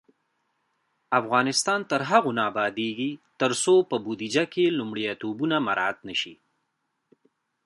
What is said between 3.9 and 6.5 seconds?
بودیجه کې لومړیتوبونه مراعت نشي.